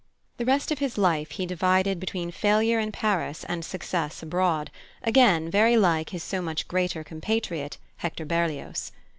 [0.37, 4.71] The rest of his life he divided between failure in Paris and success abroad,
[5.03, 8.91] again very like his so much greater compatriot, Hector Berlioz.